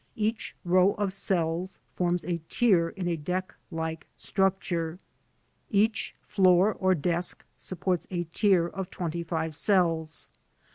[0.15, 4.97] Each row of cells forms a tier in a deck like structure.
[5.69, 10.29] Each floor or desk supports a tier of twenty five cells.